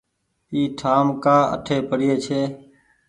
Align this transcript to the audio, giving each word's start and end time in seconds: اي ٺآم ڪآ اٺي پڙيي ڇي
اي 0.51 0.61
ٺآم 0.79 1.05
ڪآ 1.23 1.37
اٺي 1.55 1.77
پڙيي 1.89 2.13
ڇي 2.25 2.41